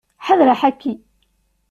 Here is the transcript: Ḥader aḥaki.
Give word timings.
Ḥader 0.25 0.47
aḥaki. 0.53 0.93